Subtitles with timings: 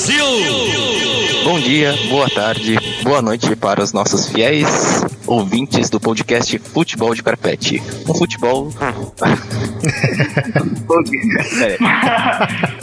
[0.00, 0.24] Brasil!
[1.44, 4.66] Bom dia, boa tarde, boa noite para os nossos fiéis
[5.30, 7.80] ouvintes do podcast Futebol de Carpete.
[8.08, 8.72] Um futebol.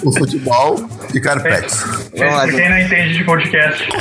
[0.03, 1.75] o futebol de carpete.
[2.17, 3.83] Vamos lá, quem não entende de podcast.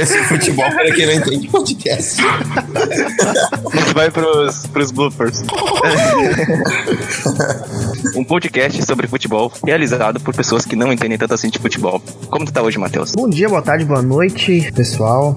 [0.00, 2.20] Esse futebol para quem não entende de podcast.
[2.22, 5.44] A gente vai pros, pros bloopers.
[8.16, 12.02] um podcast sobre futebol realizado por pessoas que não entendem tanto assim de futebol.
[12.28, 13.12] Como tu tá hoje, Matheus?
[13.12, 15.35] Bom dia, boa tarde, boa noite, pessoal.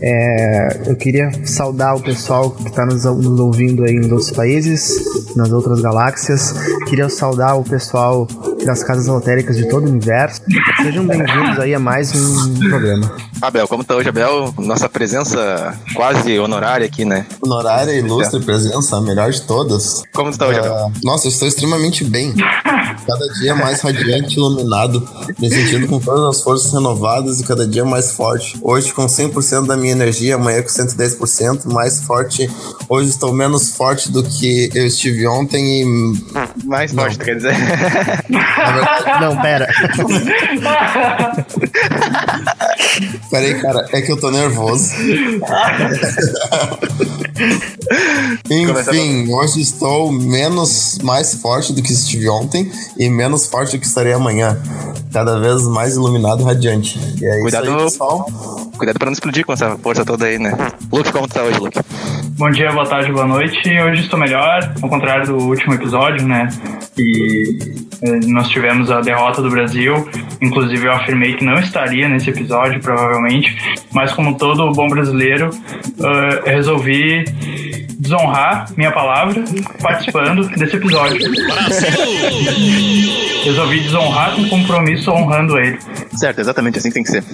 [0.00, 5.34] É, eu queria saudar o pessoal que está nos, nos, ouvindo aí em outros países,
[5.34, 6.54] nas outras galáxias.
[6.88, 8.26] Queria saudar o pessoal
[8.64, 10.42] das casas lotéricas de todo o universo.
[10.82, 13.16] Sejam bem-vindos aí a mais um programa.
[13.40, 14.54] Abel, como tá hoje, Abel?
[14.58, 17.26] Nossa presença quase honorária aqui, né?
[17.42, 20.02] Honorária, ilustre presença, a melhor de todas.
[20.14, 20.72] Como tu tá hoje, Abel?
[20.74, 22.34] Uh, nossa, eu estou extremamente bem.
[23.06, 25.06] Cada dia mais radiante, iluminado,
[25.38, 28.58] me sentindo com todas as forças renovadas e cada dia mais forte.
[28.62, 32.50] Hoje com 100% da minha energia, amanhã com 110%, mais forte.
[32.88, 35.84] Hoje estou menos forte do que eu estive ontem e...
[36.64, 37.04] Mais Não.
[37.04, 37.54] forte, quer dizer?
[37.54, 39.20] Verdade...
[39.20, 39.68] Não, pera.
[43.30, 44.92] Peraí, cara, é que eu tô nervoso.
[48.50, 53.86] Enfim, hoje estou menos mais forte do que estive ontem e menos forte do que
[53.86, 54.56] estarei amanhã.
[55.12, 56.98] Cada vez mais iluminado e radiante.
[57.20, 58.26] E é Cuidado, aí, pessoal.
[58.76, 60.52] Cuidado pra não explodir com essa força toda aí, né?
[60.92, 61.78] Luke, como tá hoje, Luke?
[62.36, 63.68] Bom dia, boa tarde, boa noite.
[63.80, 66.48] Hoje estou melhor, ao contrário do último episódio, né?
[66.98, 67.58] E
[68.02, 70.08] eh, nós tivemos a derrota do Brasil.
[70.42, 73.56] Inclusive, eu afirmei que não estaria nesse episódio, provavelmente.
[73.92, 77.24] Mas, como todo bom brasileiro, uh, resolvi
[77.98, 79.42] desonrar minha palavra
[79.80, 81.18] participando desse episódio.
[83.44, 85.78] Resolvi desonrar com compromisso honrando ele.
[86.12, 87.24] Certo, exatamente assim que tem que ser.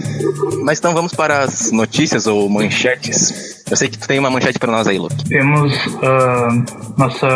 [0.64, 3.60] Mas então vamos para as notícias ou manchetes.
[3.70, 5.24] Eu sei que tu tem uma manchete para nós aí, Luke.
[5.28, 7.28] Temos uh, nossa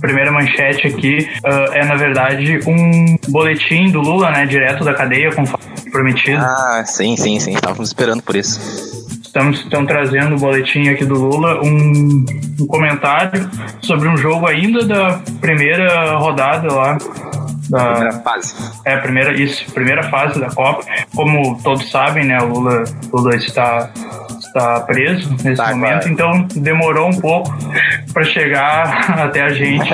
[0.00, 5.30] primeira manchete aqui uh, é na verdade um boletim do Lula, né, direto da cadeia,
[5.32, 5.46] como
[5.98, 6.40] prometido.
[6.40, 7.54] Ah, sim, sim, sim.
[7.54, 8.60] Estávamos esperando por isso.
[9.22, 12.24] Estamos, estão trazendo o boletim aqui do Lula, um,
[12.60, 13.48] um comentário
[13.82, 16.98] sobre um jogo ainda da primeira rodada lá
[17.68, 18.54] da primeira fase.
[18.84, 20.82] É, primeira, isso, primeira fase da Copa.
[21.14, 23.90] Como todos sabem, né, o Lula, Lula está,
[24.48, 26.08] está preso nesse tá, momento, claro.
[26.08, 27.56] então demorou um pouco
[28.12, 29.88] para chegar até a gente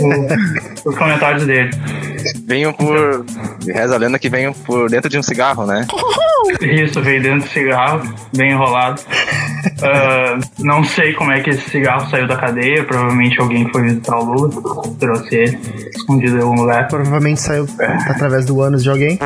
[0.00, 1.70] o, o, os comentários dele.
[2.44, 3.24] Venham por.
[3.66, 5.86] Reza a lenda que venham por dentro de um cigarro, né?
[6.60, 8.02] Isso, veio dentro do cigarro,
[8.34, 9.02] bem enrolado.
[9.78, 12.84] Uh, não sei como é que esse cigarro saiu da cadeia.
[12.84, 14.50] Provavelmente alguém foi visitar o Lula,
[14.98, 15.58] trouxe ele,
[15.94, 16.88] escondido em algum lugar.
[16.88, 17.66] Provavelmente saiu
[18.08, 19.18] através do ânus de alguém.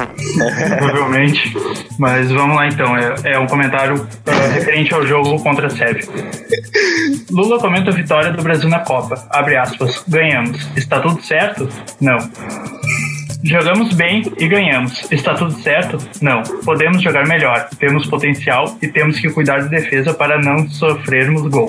[0.78, 1.54] Provavelmente.
[1.98, 2.96] Mas vamos lá então.
[2.96, 6.08] É, é um comentário uh, referente ao jogo contra a Sérvia.
[7.30, 9.26] Lula comenta a vitória do Brasil na Copa.
[9.30, 10.04] Abre aspas.
[10.06, 10.68] Ganhamos.
[10.76, 11.68] Está tudo certo?
[12.00, 12.18] Não.
[13.44, 15.10] Jogamos bem e ganhamos.
[15.10, 15.98] Está tudo certo?
[16.20, 16.42] Não.
[16.64, 17.68] Podemos jogar melhor.
[17.78, 21.68] Temos potencial e temos que cuidar da defesa para não sofrermos gol.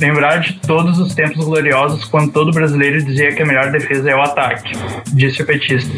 [0.00, 4.16] Lembrar de todos os tempos gloriosos quando todo brasileiro dizia que a melhor defesa é
[4.16, 4.72] o ataque,
[5.12, 5.92] disse o petista.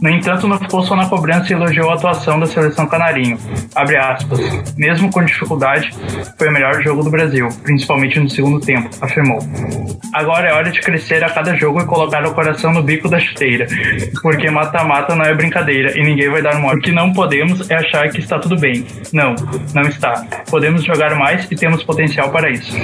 [0.00, 3.38] No entanto, não ficou só na cobrança e elogiou a atuação da seleção canarinho.
[3.74, 4.40] Abre aspas.
[4.76, 5.90] Mesmo com dificuldade,
[6.38, 9.38] foi o melhor jogo do Brasil, principalmente no segundo tempo, afirmou.
[10.12, 13.18] Agora é hora de crescer a cada jogo e colocar o coração no bico da
[13.18, 13.66] chuteira,
[14.22, 16.78] porque mata-mata não é brincadeira e ninguém vai dar mole.
[16.78, 18.86] O que não podemos é achar que está tudo bem.
[19.12, 19.34] Não,
[19.74, 20.24] não está.
[20.50, 22.74] Podemos jogar mais e temos potencial para isso.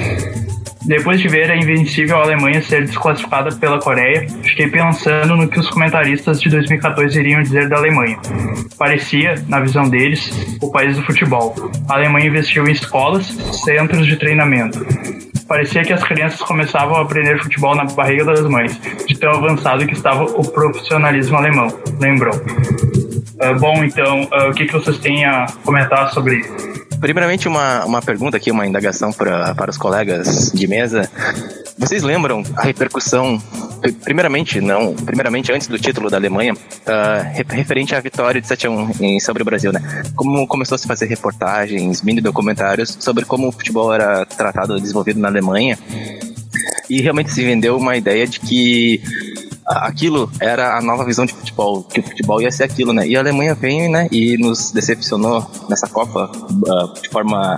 [0.85, 5.69] Depois de ver a invencível Alemanha ser desclassificada pela Coreia, fiquei pensando no que os
[5.69, 8.17] comentaristas de 2014 iriam dizer da Alemanha.
[8.77, 11.55] Parecia, na visão deles, o país do futebol.
[11.87, 13.27] A Alemanha investiu em escolas,
[13.63, 14.83] centros de treinamento.
[15.47, 19.85] Parecia que as crianças começavam a aprender futebol na barriga das mães, de tão avançado
[19.85, 21.67] que estava o profissionalismo alemão,
[21.99, 22.33] lembrou.
[22.33, 26.41] Uh, bom, então, uh, o que, que vocês têm a comentar sobre
[27.01, 31.09] Primeiramente, uma, uma pergunta aqui, uma indagação pra, para os colegas de mesa.
[31.75, 33.41] Vocês lembram a repercussão,
[34.03, 38.69] primeiramente, não, primeiramente antes do título da Alemanha, uh, referente à vitória de 7 a
[38.69, 39.81] 1 em, sobre o Brasil, né?
[40.15, 45.19] Como começou a se fazer reportagens, mini documentários sobre como o futebol era tratado desenvolvido
[45.19, 45.79] na Alemanha.
[46.87, 49.01] E realmente se vendeu uma ideia de que
[49.71, 53.07] aquilo era a nova visão de futebol, que o futebol ia ser aquilo, né?
[53.07, 57.57] E a Alemanha veio, né, e nos decepcionou nessa Copa uh, de forma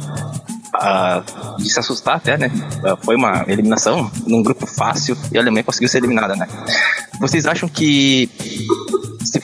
[0.76, 2.52] uh, de se assustar até, né?
[2.84, 6.48] Uh, foi uma eliminação num grupo fácil e a Alemanha conseguiu ser eliminada, né?
[7.20, 8.30] Vocês acham que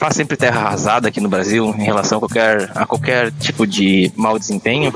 [0.00, 4.10] faz sempre terra arrasada aqui no Brasil em relação a qualquer, a qualquer tipo de
[4.16, 4.90] mau desempenho.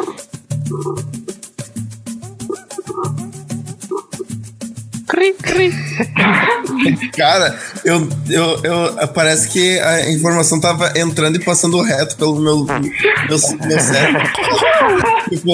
[5.15, 5.73] Cri, cri.
[7.17, 9.09] Cara, eu, eu, eu.
[9.15, 12.81] Parece que a informação tava entrando e passando reto pelo meu, meu,
[13.29, 14.23] meu cérebro.
[15.29, 15.53] Tipo,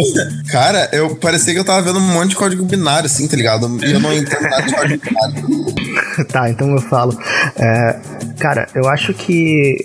[0.50, 3.78] cara, eu parecia que eu tava vendo um monte de código binário, assim, tá ligado?
[3.84, 6.24] E eu não entendo nada de código binário.
[6.32, 7.18] tá, então eu falo.
[7.56, 8.00] É,
[8.38, 9.76] cara, eu acho que.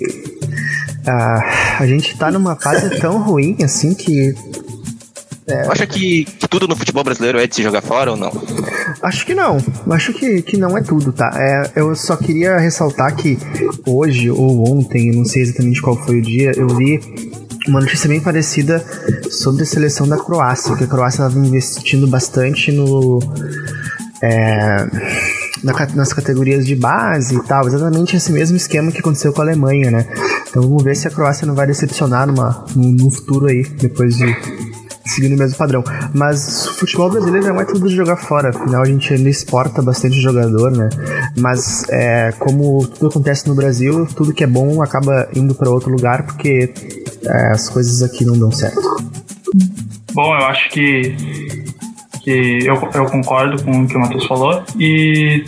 [1.05, 4.33] Uh, a gente tá numa fase tão ruim assim que
[5.47, 5.67] é.
[5.67, 8.31] Acha que, que, tudo no futebol brasileiro é de se jogar fora ou não?
[9.03, 9.57] Acho que não.
[9.91, 11.31] Acho que, que não é tudo, tá?
[11.35, 13.37] É, eu só queria ressaltar que
[13.85, 16.99] hoje ou ontem, não sei exatamente qual foi o dia, eu vi
[17.67, 18.83] uma notícia bem parecida
[19.29, 23.19] sobre a seleção da Croácia, que a Croácia estava investindo bastante no.
[24.23, 24.87] É,
[25.63, 29.89] nas categorias de base e tal, exatamente esse mesmo esquema que aconteceu com a Alemanha,
[29.89, 30.07] né?
[30.47, 34.17] Então vamos ver se a Croácia não vai decepcionar numa, no, no futuro aí, depois
[34.17, 34.25] de
[35.05, 35.83] seguindo o mesmo padrão.
[36.13, 40.19] Mas o futebol brasileiro é tudo de jogar fora, afinal a gente ainda exporta bastante
[40.19, 40.89] jogador, né?
[41.37, 45.91] Mas é, como tudo acontece no Brasil, tudo que é bom acaba indo para outro
[45.91, 46.73] lugar porque
[47.23, 48.81] é, as coisas aqui não dão certo.
[50.13, 51.15] Bom, eu acho que,
[52.23, 55.43] que eu, eu concordo com o que o Matheus falou e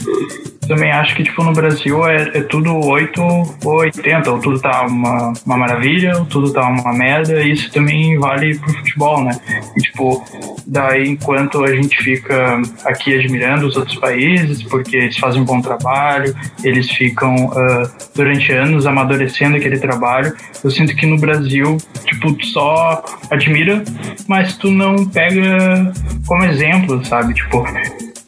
[0.68, 4.86] também acho que, tipo, no Brasil é, é tudo 8 ou 80, ou tudo tá
[4.86, 9.40] uma, uma maravilha, ou tudo tá uma merda, e isso também vale pro futebol, né?
[9.76, 10.24] E, tipo,
[10.66, 15.62] daí enquanto a gente fica aqui admirando os outros países, porque eles fazem um bom
[15.62, 22.34] trabalho, eles ficam uh, durante anos amadurecendo aquele trabalho, eu sinto que no Brasil, tipo,
[22.34, 23.84] tu só admira,
[24.28, 25.92] mas tu não pega
[26.26, 27.34] como exemplo, sabe?
[27.34, 27.66] Tipo,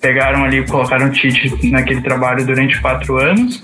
[0.02, 3.62] pegaram ali, colocaram o Tite naquele trabalho durante quatro anos.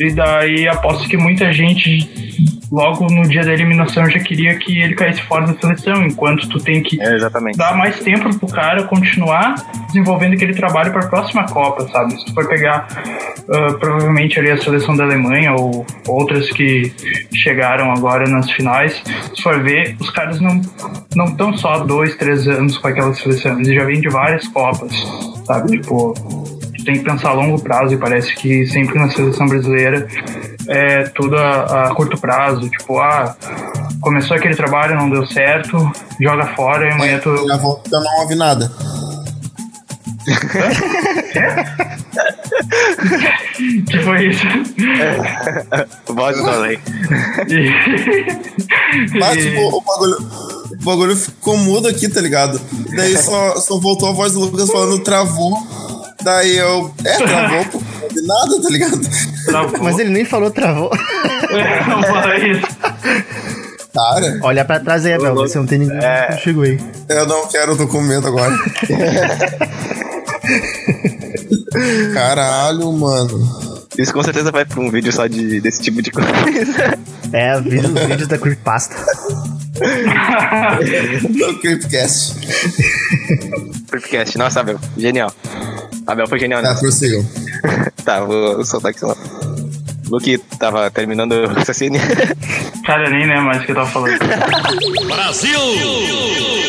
[0.00, 4.94] E daí aposto que muita gente logo no dia da eliminação já queria que ele
[4.94, 7.18] caísse fora da seleção, enquanto tu tem que é,
[7.56, 9.54] dar mais tempo pro cara continuar
[9.86, 12.18] desenvolvendo aquele trabalho para a próxima Copa, sabe?
[12.18, 12.86] Se tu for pegar
[13.48, 16.92] uh, provavelmente ali a seleção da Alemanha ou outras que
[17.32, 19.02] chegaram agora nas finais,
[19.34, 20.60] se for ver, os caras não
[21.14, 24.92] não estão só dois, três anos com aquela seleção, eles já vêm de várias Copas,
[25.46, 25.78] sabe?
[25.78, 30.06] Tipo, tu tem que pensar a longo prazo e parece que sempre na seleção brasileira
[30.68, 32.68] é tudo a, a, curto prazo.
[32.68, 33.36] Tipo, ah,
[34.00, 35.90] começou aquele trabalho, não deu certo,
[36.20, 37.46] joga fora e amanhã tu.
[37.46, 38.70] Na volta não ouve nada.
[43.86, 44.46] que foi isso?
[46.12, 46.78] Voz do além.
[49.18, 50.16] Mas, tipo, o bagulho,
[50.70, 52.60] o bagulho ficou mudo aqui, tá ligado?
[52.94, 55.58] Daí só, só voltou a voz do Lucas falando travou.
[56.22, 56.94] Daí eu.
[57.04, 57.82] É, travou, pô.
[58.22, 59.00] Nada, tá ligado?
[59.46, 59.82] Travou.
[59.82, 60.90] Mas ele nem falou travou.
[61.54, 62.66] É, não fala isso.
[63.94, 64.38] Cara.
[64.42, 65.34] Olha pra trás aí, Abel.
[65.36, 66.26] Você não tem ninguém é...
[66.32, 66.80] contigo aí.
[67.08, 68.52] Eu não quero, medo agora.
[72.12, 73.38] Caralho, mano.
[73.96, 76.28] Isso com certeza vai pra um vídeo só de, desse tipo de coisa.
[77.32, 78.96] É, vídeo, vídeos da Creepypasta.
[81.30, 82.34] no Creepcast.
[83.88, 85.32] Creepcast, nossa, Abel, genial.
[86.06, 86.68] Abel foi genial, né?
[86.68, 87.24] Tá, prossigam.
[88.04, 89.16] tá, vou soltar aqui só.
[90.10, 92.00] Luke tava terminando o raciocínio.
[92.84, 94.18] Cara, nem lembro mais o que eu tava falando.
[95.06, 95.58] Brasil!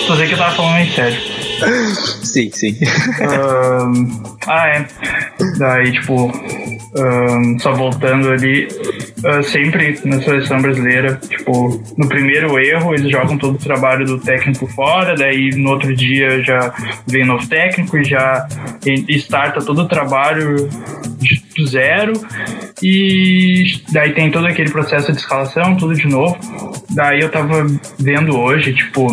[0.08, 1.20] Só sei que eu tava falando em sério.
[2.24, 2.78] Sim, sim.
[3.22, 4.88] Um, ah, é.
[5.58, 6.32] Daí, tipo,
[6.96, 8.68] um, só voltando ali,
[9.26, 14.20] uh, sempre na seleção brasileira, tipo, no primeiro erro eles jogam todo o trabalho do
[14.20, 16.74] técnico fora, daí no outro dia já
[17.08, 18.48] vem novo técnico e já
[19.10, 20.70] starta todo o trabalho
[21.58, 22.14] do zero
[22.84, 26.38] e daí tem todo aquele processo de escalação, tudo de novo.
[26.92, 27.66] Daí eu tava
[27.98, 29.08] vendo hoje, tipo,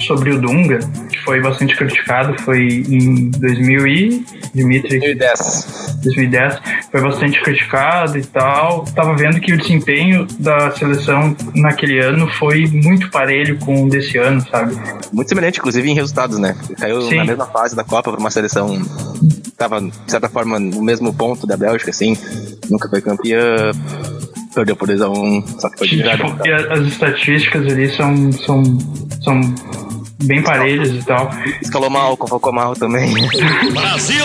[0.00, 0.78] sobre o Dunga,
[1.10, 4.24] que foi bastante criticado, foi em 2000 e...
[4.56, 5.98] Dimitri, 2010.
[6.02, 6.60] 2010.
[6.90, 8.84] Foi bastante criticado e tal.
[8.84, 14.16] Tava vendo que o desempenho da seleção naquele ano foi muito parelho com o desse
[14.18, 14.74] ano, sabe?
[15.12, 16.56] Muito semelhante, inclusive, em resultados, né?
[16.78, 17.16] Caiu Sim.
[17.16, 18.80] na mesma fase da Copa para uma seleção
[19.56, 22.16] tava, de certa forma, no mesmo ponto da Bélgica, assim.
[22.70, 23.72] Nunca foi campeã
[24.54, 26.02] perdeu por 2x1, só que foi tipo,
[26.70, 28.62] As estatísticas ali são, são,
[29.20, 29.40] são
[30.24, 31.30] bem parelhas e tal.
[31.62, 33.12] Escalou mal, convocou mal também.
[33.72, 34.24] Brasil!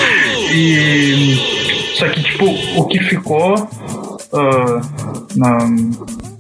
[0.54, 1.62] E.
[1.98, 2.46] Só que, tipo,
[2.78, 4.82] o que ficou uh,
[5.36, 5.58] na,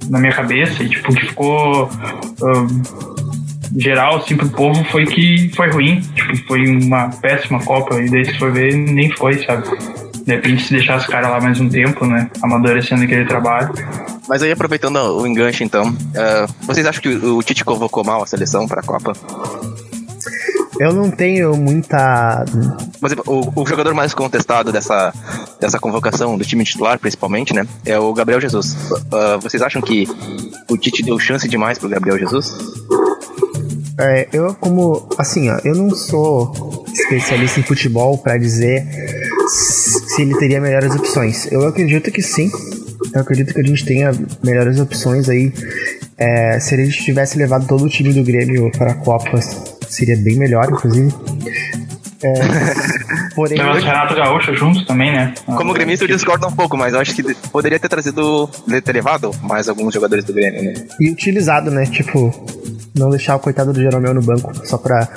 [0.10, 1.86] na minha cabeça, e tipo, o que ficou.
[1.86, 3.12] Uh,
[3.77, 6.01] geral, assim, pro povo foi que foi ruim.
[6.01, 8.01] Tipo, foi uma péssima Copa.
[8.01, 9.67] E daí se for ver, nem foi, sabe?
[10.25, 12.29] De repente, se deixar os caras lá mais um tempo, né?
[12.41, 13.73] Amadurecendo aquele trabalho,
[14.27, 18.27] Mas aí, aproveitando o enganche, então, uh, vocês acham que o, Tite convocou mal a
[18.27, 19.13] seleção para a Copa?
[20.79, 22.45] Eu não tenho muita.
[23.03, 25.13] Exemplo, o, o, jogador mais contestado dessa,
[25.59, 27.67] dessa convocação, do time titular principalmente, né?
[27.85, 28.73] É o Gabriel Jesus.
[28.91, 30.07] Uh, vocês acham que
[30.69, 32.55] o Tite deu chance demais pro Gabriel Jesus?
[33.99, 35.07] É, eu, como.
[35.17, 38.87] Assim, ó, eu não sou especialista em futebol para dizer
[39.51, 41.51] se ele teria melhores opções.
[41.51, 42.50] Eu acredito que sim.
[43.13, 44.12] Eu acredito que a gente tenha
[44.43, 45.51] melhores opções aí.
[46.17, 49.39] É, se ele tivesse levado todo o time do Grêmio para a Copa,
[49.89, 51.13] seria bem melhor, inclusive.
[52.24, 52.34] É,
[53.36, 53.60] porém.
[53.60, 55.34] O Renato Gaúcho juntos também, né?
[55.46, 58.48] Como gremista eu discordo um pouco, mas eu acho que poderia ter trazido,
[58.84, 60.74] ter levado mais alguns jogadores do Grêmio, né?
[61.00, 61.86] E utilizado, né?
[61.86, 62.31] Tipo,
[62.95, 65.07] não deixar o coitado do Jeromel no banco só pra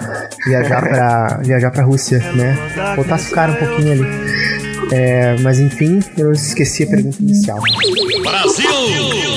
[0.47, 2.57] viajar pra, viajar pra Rússia, né?
[2.97, 4.55] Botasse o cara um pouquinho ali.
[4.93, 7.59] É, mas enfim, eu esqueci a pergunta inicial.
[8.23, 8.71] Brasil!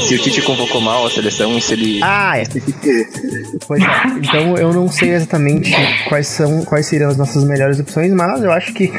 [0.08, 2.00] Se o Tite convocou mal a seleção se ele.
[2.04, 2.44] Ah, é.
[3.66, 3.86] pois é.
[4.20, 5.72] Então eu não sei exatamente
[6.08, 8.92] quais são, quais seriam as nossas melhores opções, mas eu acho que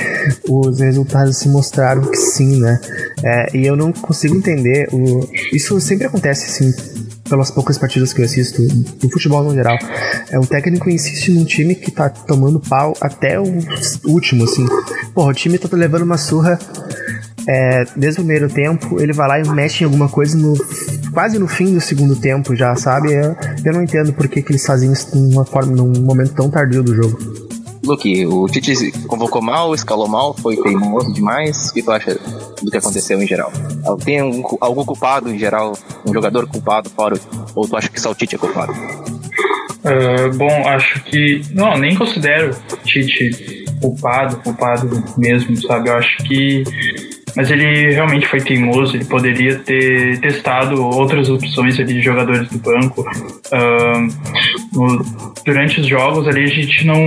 [0.48, 2.80] os resultados se mostraram que sim, né?
[3.24, 4.88] É, e eu não consigo entender.
[4.92, 5.28] O...
[5.52, 9.76] Isso sempre acontece assim pelas poucas partidas que eu assisto, do futebol no geral.
[10.30, 13.44] É, o técnico insiste num time que tá tomando pau até o
[14.04, 14.66] último, assim.
[15.14, 16.58] Porra, o time tá levando uma surra
[17.48, 20.54] é, desde o primeiro tempo, ele vai lá e mexe em alguma coisa no,
[21.12, 23.14] quase no fim do segundo tempo já, sabe?
[23.14, 26.34] Eu, eu não entendo por que, que eles fazem isso de uma forma, num momento
[26.34, 27.18] tão tardio do jogo.
[27.82, 31.70] Luke, o Tite convocou mal, escalou mal, foi teimoso demais.
[31.70, 32.18] O que tu acha
[32.62, 33.52] do que aconteceu em geral?
[34.04, 37.18] Tem algum, algum culpado em geral, um jogador culpado fora,
[37.54, 38.72] ou tu acha que só o Tite é culpado?
[38.72, 41.42] Uh, bom, acho que.
[41.52, 45.88] Não, nem considero Tite culpado, culpado mesmo, sabe?
[45.88, 46.64] Eu acho que
[47.38, 52.58] mas ele realmente foi teimoso, ele poderia ter testado outras opções ali de jogadores do
[52.58, 53.02] banco.
[53.02, 54.57] Uh,
[55.44, 56.98] durante os jogos ali a gente não,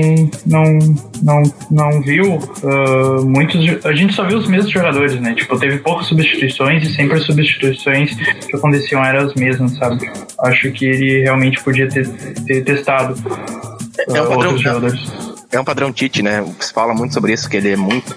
[0.46, 0.80] não,
[1.22, 3.86] não, não viu uh, muitos.
[3.86, 5.34] A gente só viu os mesmos jogadores, né?
[5.34, 10.10] Tipo, teve poucas substituições e sempre as substituições que aconteciam eram as mesmas, sabe?
[10.40, 12.08] Acho que ele realmente podia ter,
[12.46, 16.44] ter testado uh, é um padrão, outros jogadores é um padrão Tite, né?
[16.60, 18.16] Se fala muito sobre isso, que ele é muito.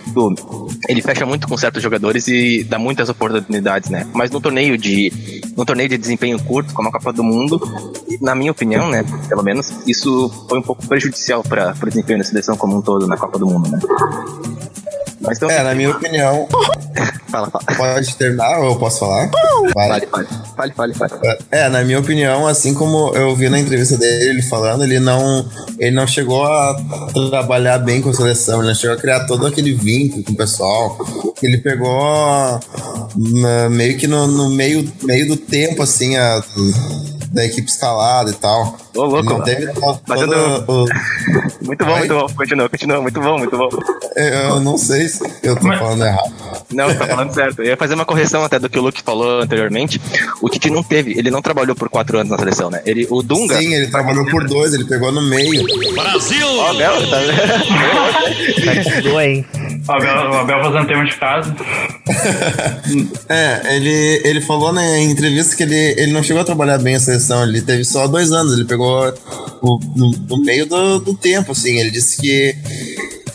[0.88, 4.06] Ele fecha muito com certos jogadores e dá muitas oportunidades, né?
[4.14, 5.12] Mas no torneio de.
[5.56, 7.60] No torneio de desempenho curto, como a Copa do Mundo,
[8.20, 9.04] na minha opinião, né?
[9.28, 13.06] Pelo menos, isso foi um pouco prejudicial para o desempenho da seleção como um todo
[13.06, 13.78] na Copa do Mundo, né?
[15.20, 16.46] Mas então, é, na minha opinião.
[17.34, 17.94] fala, fala.
[17.94, 19.30] Pode terminar ou eu posso falar?
[19.72, 20.28] Fale, fale.
[20.56, 21.38] Fale, fale, fale.
[21.50, 25.48] É, na minha opinião, assim como eu vi na entrevista dele ele falando, ele não,
[25.78, 26.76] ele não chegou a
[27.30, 30.36] trabalhar bem com a seleção, ele não chegou a criar todo aquele vínculo com o
[30.36, 30.98] pessoal.
[31.42, 32.60] Ele pegou
[33.70, 36.42] meio que no, no meio, meio do tempo, assim, a
[37.32, 38.76] da equipe escalada e tal.
[38.94, 39.24] Ô, louco.
[39.24, 40.86] Não teve o...
[41.62, 41.98] Muito bom, Aí?
[41.98, 42.26] muito bom.
[42.34, 43.00] Continua, continua.
[43.00, 43.68] Muito bom, muito bom.
[44.16, 45.78] Eu não sei se eu tô Mas...
[45.78, 46.32] falando errado.
[46.72, 47.62] Não, tá falando certo.
[47.62, 50.00] Eu ia fazer uma correção até do que o Luke falou anteriormente.
[50.40, 52.82] O Tite não teve, ele não trabalhou por quatro anos na seleção, né?
[52.84, 53.58] Ele, o Dunga.
[53.58, 55.64] Sim, ele trabalhou por dois, ele pegou no meio.
[55.94, 56.46] Brasil!
[56.46, 59.20] Ó, oh, Bel, tá vendo?
[59.20, 59.46] hein?
[59.86, 61.54] O Abel, Abel fazendo tema de casa.
[63.28, 67.00] é, ele, ele falou na entrevista que ele, ele não chegou a trabalhar bem a
[67.00, 69.12] seleção, ele teve só dois anos, ele pegou
[69.60, 71.78] o, no, no, meio do, do tempo, assim.
[71.78, 72.56] Ele disse que,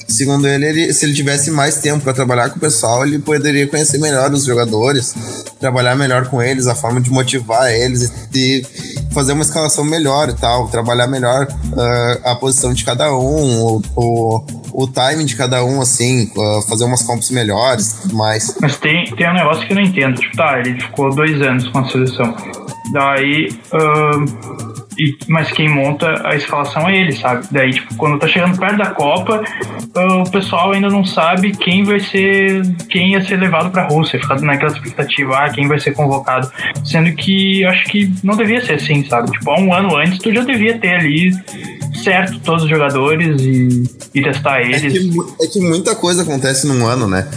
[0.07, 3.67] segundo ele, ele se ele tivesse mais tempo para trabalhar com o pessoal, ele poderia
[3.67, 5.13] conhecer melhor os jogadores,
[5.59, 8.65] trabalhar melhor com eles, a forma de motivar eles e,
[9.11, 13.81] fazer uma escalação melhor e tal, trabalhar melhor uh, a posição de cada um, o,
[13.95, 18.57] o, o timing de cada um, assim, uh, fazer umas compras melhores e tudo mais.
[18.61, 21.67] Mas tem, tem um negócio que eu não entendo, tipo, tá, ele ficou dois anos
[21.69, 22.35] com a seleção.
[22.93, 23.49] Daí.
[23.73, 24.68] Uh
[24.99, 27.47] e, mas quem monta a escalação é ele, sabe?
[27.51, 29.41] Daí, tipo, quando tá chegando perto da Copa,
[29.95, 34.35] o pessoal ainda não sabe quem vai ser, quem ia ser levado pra Rússia, fica
[34.35, 36.51] naquela expectativa, ah, quem vai ser convocado.
[36.83, 39.31] Sendo que acho que não devia ser assim, sabe?
[39.31, 41.31] Tipo, há um ano antes tu já devia ter ali
[42.03, 44.83] certo todos os jogadores e, e testar eles.
[44.83, 47.27] É que, é que muita coisa acontece num ano, né?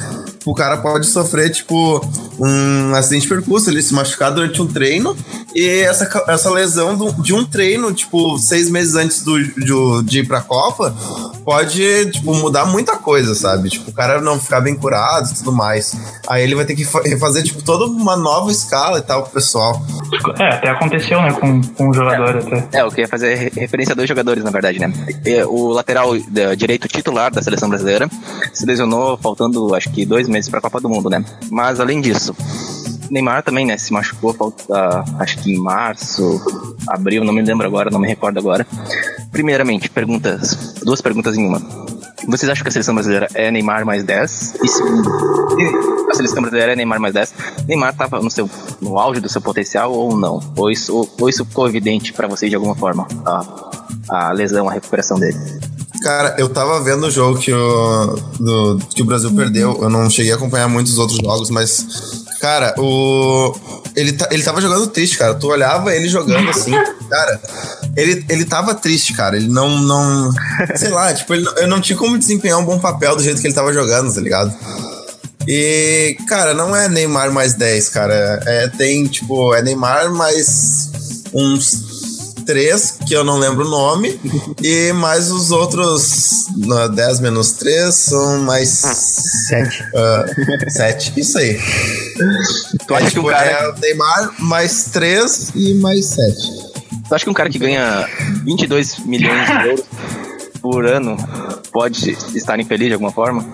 [0.45, 2.01] O cara pode sofrer, tipo,
[2.39, 5.17] um acidente de percurso, ele se machucar durante um treino,
[5.55, 10.19] e essa, essa lesão do, de um treino, tipo, seis meses antes do, de, de
[10.21, 10.95] ir pra Copa,
[11.45, 13.69] pode, tipo, mudar muita coisa, sabe?
[13.69, 15.95] Tipo, o cara não ficar bem curado e tudo mais.
[16.29, 19.83] Aí ele vai ter que refazer, tipo, toda uma nova escala e tal pro pessoal.
[20.39, 22.79] É, até aconteceu, né, com, com um jogador é, até.
[22.79, 24.93] É, eu queria fazer referência a dois jogadores, na verdade, né?
[25.47, 26.13] O lateral
[26.57, 28.09] direito titular da seleção brasileira
[28.53, 31.25] se lesionou faltando, acho que, dois meses pra Copa do Mundo, né?
[31.51, 32.35] Mas, além disso,
[33.11, 36.41] Neymar também, né, se machucou, falta, acho que em março,
[36.89, 38.67] abril, não me lembro agora, não me recordo agora.
[39.31, 41.61] Primeiramente, perguntas, duas perguntas em uma.
[42.27, 44.55] Vocês acham que a seleção brasileira é Neymar mais 10?
[44.63, 45.11] E segundo,
[46.11, 47.35] a seleção brasileira é Neymar mais 10?
[47.67, 48.49] Neymar estava no, seu,
[48.81, 50.41] no auge do seu potencial ou não?
[50.57, 53.07] Ou isso, ou isso ficou evidente para vocês de alguma forma?
[53.27, 53.71] A,
[54.09, 55.37] a lesão, a recuperação dele?
[56.03, 59.79] Cara, eu tava vendo o jogo que o, do, que o Brasil perdeu.
[59.81, 63.55] Eu não cheguei a acompanhar muitos outros jogos, mas, cara, o.
[63.95, 65.35] Ele, ele tava jogando triste, cara.
[65.35, 66.73] Tu olhava ele jogando assim,
[67.09, 67.41] cara.
[67.97, 69.37] Ele, ele tava triste, cara.
[69.37, 69.79] Ele não.
[69.79, 70.33] não
[70.75, 73.47] sei lá, tipo, ele, eu não tinha como desempenhar um bom papel do jeito que
[73.47, 74.53] ele tava jogando, tá ligado?
[75.47, 78.43] E, cara, não é Neymar mais 10, cara.
[78.45, 80.91] É, tem, tipo, é Neymar mais
[81.33, 81.92] uns
[82.45, 84.21] três, que eu não lembro o nome,
[84.63, 86.47] e mais os outros
[86.95, 89.83] 10 menos 3 são mais 7.
[89.83, 91.59] Uh, 7, isso aí.
[92.87, 93.51] Tu acha é, que o tipo, cara.
[93.51, 96.37] É o Neymar mais 3 e mais 7.
[97.09, 98.09] Tu acha que um cara que ganha
[98.45, 99.85] 22 milhões de euros
[100.61, 101.17] por ano
[101.73, 103.45] pode estar infeliz de alguma forma?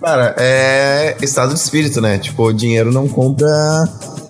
[0.00, 2.18] Cara, é estado de espírito, né?
[2.18, 3.48] Tipo, o dinheiro não compra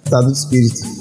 [0.05, 0.96] estado de espírito.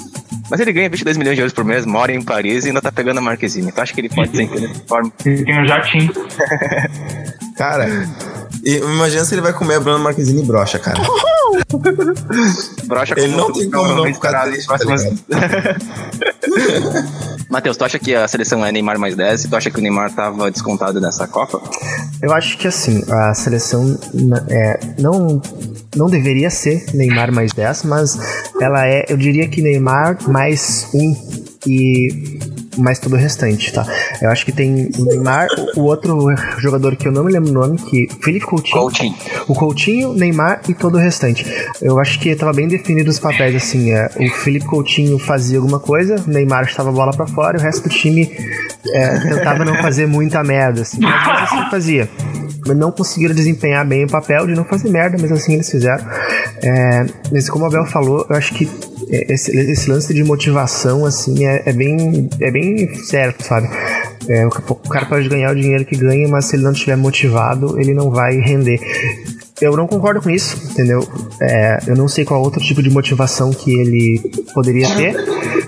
[0.50, 2.92] Mas ele ganha 22 milhões de euros por mês, mora em Paris e ainda tá
[2.92, 3.72] pegando a Marquezine.
[3.72, 5.12] Tu acha que ele pode ser dessa forma?
[5.26, 6.14] Ele tem um jatinho.
[7.58, 7.88] cara,
[8.66, 11.00] imagina se ele vai comer a Bruna Marquezine e brocha, cara.
[12.86, 14.78] brocha Ele não tem como não ficar triste, tá
[17.50, 19.82] Matheus, tu acha que a seleção é Neymar mais 10 e tu acha que o
[19.82, 21.62] Neymar tava descontado nessa Copa?
[22.22, 23.98] Eu acho que assim, a seleção
[24.50, 25.42] é, não
[25.96, 28.20] não deveria ser Neymar mais 10, mas
[28.60, 31.16] ela é, eu diria que Neymar mais um
[31.68, 32.40] e
[32.78, 33.86] mais todo o restante, tá?
[34.22, 37.54] Eu acho que tem o Neymar, o outro jogador que eu não me lembro o
[37.54, 39.16] nome, que Felipe Coutinho, Coutinho.
[39.48, 41.46] o Coutinho, Neymar e todo o restante.
[41.82, 45.80] Eu acho que estava bem definido os papéis assim, é, o Felipe Coutinho fazia alguma
[45.80, 48.30] coisa, o Neymar estava a bola para fora, e o resto do time
[48.94, 52.10] é, tentava não fazer muita merda, assim, mas assim fazia
[52.74, 56.04] não conseguiram desempenhar bem o papel de não fazer merda, mas assim eles fizeram.
[56.64, 58.68] É, mas como o Abel falou, eu acho que
[59.10, 63.70] esse, esse lance de motivação, assim, é, é, bem, é bem certo, sabe?
[64.28, 66.96] É, o, o cara pode ganhar o dinheiro que ganha, mas se ele não estiver
[66.96, 68.80] motivado, ele não vai render.
[69.62, 71.08] Eu não concordo com isso, entendeu?
[71.42, 74.22] É, eu não sei qual outro tipo de motivação que ele
[74.54, 75.16] poderia ter,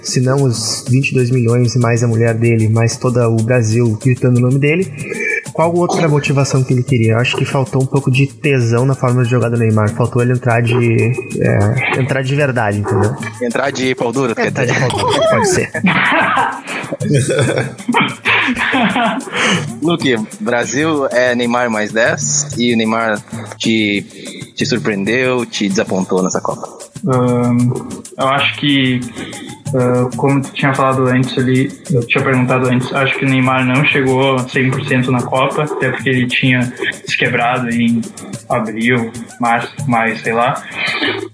[0.03, 4.37] se não os 22 milhões e mais a mulher dele, mais todo o Brasil gritando
[4.37, 4.91] o nome dele.
[5.57, 7.13] Qual outra motivação que ele queria?
[7.13, 9.89] Eu acho que faltou um pouco de tesão na forma de jogar do Neymar.
[9.89, 10.75] Faltou ele entrar de.
[11.41, 13.15] É, entrar de verdade, entendeu?
[13.41, 14.51] Entrar de pau duro, dizer?
[14.51, 15.71] de pau duro, pode ser.
[19.81, 23.21] Luke, Brasil é Neymar mais 10 e o Neymar
[23.57, 26.77] te, te surpreendeu, te desapontou nessa Copa?
[27.05, 27.73] Um,
[28.17, 28.99] eu acho que
[29.67, 33.65] Uh, como tu tinha falado antes ali, eu tinha perguntado antes, acho que o Neymar
[33.65, 36.61] não chegou 100% na Copa, até porque ele tinha
[37.05, 38.01] se quebrado em
[38.47, 39.11] abril,
[39.41, 40.63] março, maio, sei lá.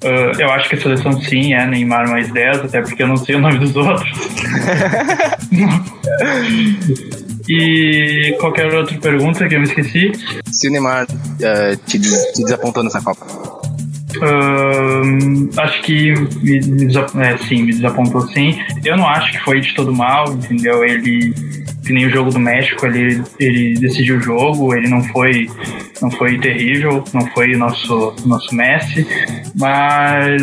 [0.03, 3.17] Uh, eu acho que a seleção sim é Neymar mais 10, até porque eu não
[3.17, 4.09] sei o nome dos outros.
[7.47, 10.11] e qualquer outra pergunta que eu me esqueci?
[10.51, 13.25] Se o Neymar uh, te, te desapontou nessa Copa?
[14.17, 16.93] Uh, acho que me, me,
[17.25, 18.59] é, sim, me desapontou sim.
[18.85, 20.83] Eu não acho que foi de todo mal, entendeu?
[20.83, 21.33] Ele,
[21.85, 25.49] que nem o jogo do México, ele, ele decidiu o jogo, ele não foi,
[26.01, 29.05] não foi terrível, não foi o nosso, nosso Messi,
[29.55, 30.41] mas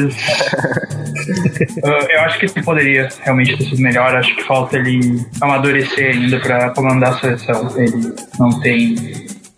[1.30, 4.14] uh, eu acho que ele poderia realmente ter sido melhor.
[4.14, 7.74] Acho que falta ele amadurecer ainda para comandar a seleção.
[7.76, 8.96] Ele não tem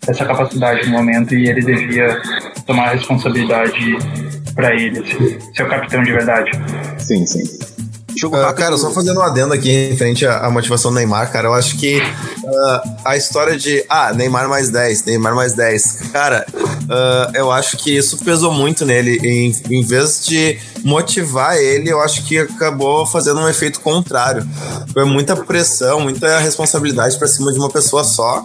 [0.07, 2.21] essa capacidade no momento e ele devia
[2.65, 3.97] tomar a responsabilidade
[4.55, 6.51] para ele, assim, ser o capitão de verdade.
[6.99, 7.43] Sim, sim.
[8.25, 11.47] Uh, cara, só fazendo um adendo aqui em frente à, à motivação do Neymar, cara,
[11.47, 12.01] eu acho que
[12.43, 17.77] uh, a história de, ah, Neymar mais 10, Neymar mais 10, cara, uh, eu acho
[17.77, 19.19] que isso pesou muito nele.
[19.23, 24.47] Em, em vez de motivar ele, eu acho que acabou fazendo um efeito contrário.
[24.91, 28.43] Foi muita pressão, muita responsabilidade para cima de uma pessoa só.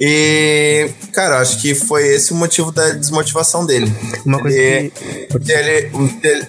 [0.00, 3.90] E, cara, acho que foi esse o motivo da desmotivação dele.
[4.24, 5.38] Uma coisa ele, que...
[5.38, 5.90] dele,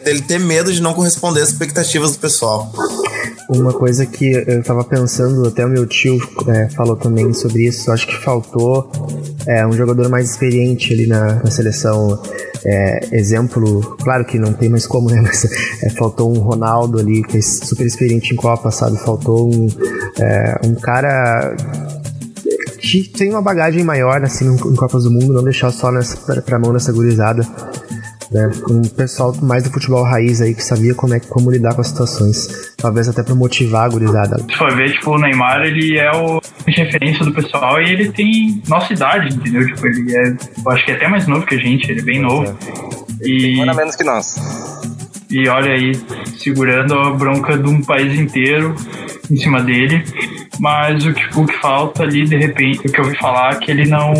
[0.04, 2.72] dele ter medo de não corresponder às expectativas do pessoal.
[3.50, 7.92] Uma coisa que eu tava pensando, até o meu tio é, falou também sobre isso,
[7.92, 8.92] acho que faltou
[9.46, 12.22] é, um jogador mais experiente ali na, na seleção.
[12.66, 15.22] É, exemplo, claro que não tem mais como, né?
[15.24, 15.46] Mas
[15.84, 18.98] é, faltou um Ronaldo ali, que é super experiente em Copa, sabe?
[18.98, 19.68] Faltou um,
[20.20, 21.56] é, um cara
[23.18, 26.72] tem uma bagagem maior assim em Copas do Mundo, não deixar só nessa, pra, mão
[26.72, 27.46] dessa gurizada.
[28.32, 28.52] Né?
[28.70, 31.88] Um pessoal mais do futebol raiz aí que sabia como, é, como lidar com as
[31.88, 32.74] situações.
[32.78, 34.38] Talvez até pra motivar a gurizada.
[34.50, 38.62] Se for ver, tipo, o Neymar, ele é o referência do pessoal e ele tem
[38.68, 39.66] nossa idade, entendeu?
[39.68, 40.30] Tipo, ele é.
[40.30, 42.58] Eu acho que é até mais novo que a gente, ele é bem novo.
[43.22, 43.58] E...
[43.58, 44.36] Manda menos que nós.
[45.30, 45.92] E olha aí,
[46.38, 48.76] segurando a bronca de um país inteiro
[49.30, 50.04] em cima dele.
[50.60, 53.56] Mas o que, o que falta ali, de repente, o que eu ouvi falar é
[53.58, 54.14] que ele não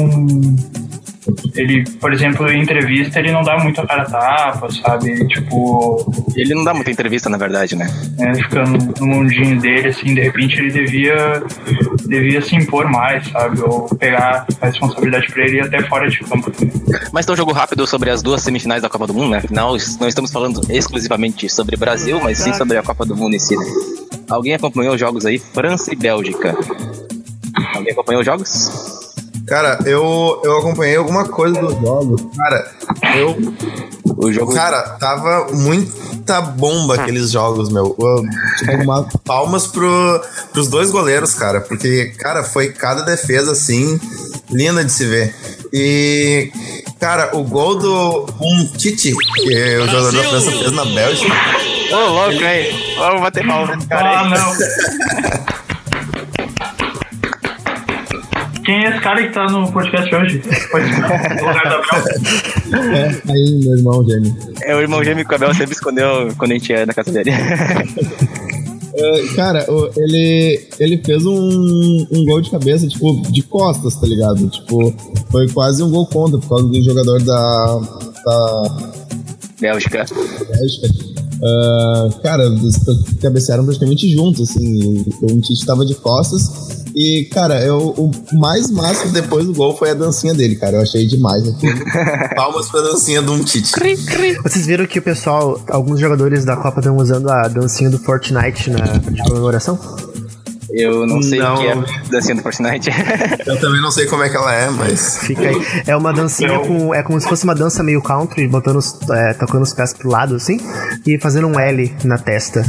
[1.56, 5.28] ele, por exemplo, em entrevista, ele não dá muito a cara tapa, sabe?
[5.28, 6.12] Tipo.
[6.36, 7.88] Ele não dá muita entrevista, na verdade, né?
[8.20, 11.44] É, fica no, no mundinho dele, assim, de repente ele devia,
[12.06, 13.62] devia se impor mais, sabe?
[13.62, 16.52] Ou pegar a responsabilidade pra ele e até fora de campo.
[17.12, 19.38] Mas então, um jogo rápido sobre as duas semifinais da Copa do Mundo, né?
[19.38, 23.40] Afinal, não estamos falando exclusivamente sobre Brasil, mas sim sobre a Copa do Mundo em
[23.40, 23.66] si, né?
[24.30, 25.40] Alguém acompanhou os jogos aí?
[25.40, 26.56] França e Bélgica.
[27.74, 28.97] Alguém acompanhou os jogos?
[29.48, 32.22] Cara, eu, eu acompanhei alguma coisa dos jogos.
[32.36, 32.72] Cara,
[33.16, 33.38] eu.
[34.18, 34.54] O jogo.
[34.54, 37.96] Cara, tava muita bomba aqueles jogos, meu.
[38.58, 41.62] tipo, uma, palmas pro, pros dois goleiros, cara.
[41.62, 43.98] Porque, cara, foi cada defesa assim,
[44.50, 45.34] linda de se ver.
[45.72, 46.52] E.
[47.00, 51.32] Cara, o gol do um Titi, que é o jogador da França fez na Bélgica.
[51.92, 52.96] Ô, oh, louco aí.
[52.98, 54.16] Vamos bater palma nesse cara aí.
[54.16, 55.47] Ah, não.
[58.68, 60.42] Quem é esse cara que tá no podcast hoje?
[60.70, 62.94] Pode no lugar da Bel.
[62.94, 64.38] É, aí, meu irmão gêmeo.
[64.62, 67.10] É, o irmão gêmeo que o Abel sempre escondeu quando a gente ia na casa
[67.14, 67.32] dele.
[68.92, 74.50] Uh, cara, ele, ele fez um, um gol de cabeça, tipo, de costas, tá ligado?
[74.50, 74.94] Tipo,
[75.32, 77.80] foi quase um gol contra por causa do jogador da.
[78.26, 78.78] da
[79.62, 80.06] Bélgica.
[80.52, 80.88] Bélgica.
[81.38, 82.76] Uh, cara, eles
[83.22, 85.06] cabecearam praticamente juntos, assim.
[85.22, 89.92] O Tite tava de costas e, cara, eu, o mais massa depois do gol foi
[89.92, 90.78] a dancinha dele, cara.
[90.78, 91.44] Eu achei demais.
[91.44, 91.54] Né?
[92.36, 93.72] Palmas pra dancinha do um Tite.
[94.42, 98.72] Vocês viram que o pessoal, alguns jogadores da Copa estão usando a dancinha do Fortnite
[98.72, 99.78] na de comemoração?
[100.78, 101.76] Eu não sei o que é
[102.12, 102.90] dancinha do Fortnite.
[103.46, 105.18] eu também não sei como é que ela é, mas.
[105.20, 105.56] Fica aí.
[105.88, 106.94] É uma dancinha com.
[106.94, 110.10] É como se fosse uma dança meio country, botando os, é, tocando os pés pro
[110.10, 110.60] lado, assim,
[111.06, 112.62] e fazendo um L na testa.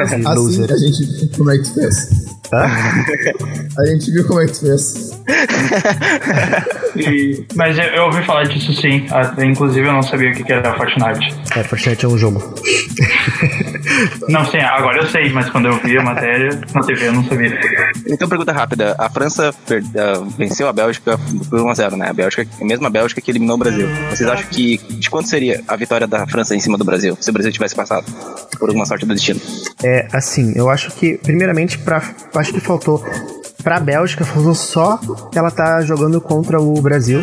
[0.00, 1.36] assim, a gente.
[1.36, 2.36] Como é que fez?
[2.52, 5.18] A gente viu como é que fez.
[6.96, 9.06] e, mas eu, eu, ouvi falar disso sim.
[9.44, 11.34] Inclusive eu não sabia o que era Fortnite.
[11.56, 12.54] É, Fortnite é um jogo.
[14.28, 17.24] não, sim, agora eu sei, mas quando eu vi a matéria na TV eu não
[17.24, 17.58] sabia.
[18.08, 18.94] Então, pergunta rápida.
[18.98, 19.54] A França
[20.36, 21.18] venceu a Bélgica
[21.48, 22.08] por 1x0, né?
[22.08, 23.88] A Bélgica, a mesma Bélgica que eliminou o Brasil.
[24.10, 27.30] Vocês acham que de quanto seria a vitória da França em cima do Brasil, se
[27.30, 28.06] o Brasil tivesse passado?
[28.58, 29.40] Por alguma sorte do destino?
[29.82, 32.02] É, assim, eu acho que, primeiramente, pra
[32.34, 33.04] acho que faltou
[33.66, 34.96] pra Bélgica, faltou só
[35.34, 37.20] ela tá jogando contra o Brasil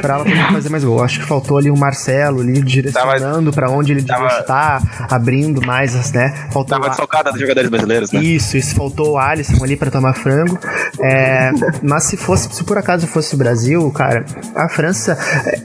[0.00, 1.02] pra ela poder fazer mais gol.
[1.02, 5.60] Acho que faltou ali o Marcelo ali direcionando tava, pra onde ele devia estar, abrindo
[5.66, 6.46] mais, né?
[6.52, 8.22] Faltou tava desfocada dos jogadores brasileiros, né?
[8.22, 8.76] Isso, isso.
[8.76, 10.56] Faltou o Alisson ali pra tomar frango.
[11.00, 11.50] É,
[11.82, 15.18] mas se fosse, se por acaso fosse o Brasil, cara, a França.